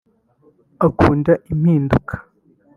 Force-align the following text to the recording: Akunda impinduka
Akunda 0.87 1.33
impinduka 1.53 2.15